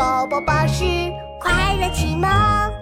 [0.00, 0.82] 宝宝巴士
[1.38, 2.79] 快乐启蒙。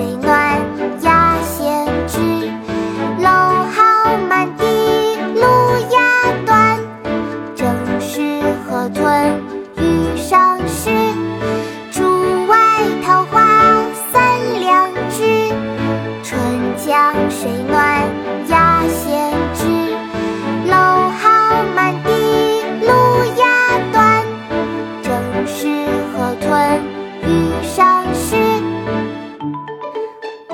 [0.00, 0.39] 江水暖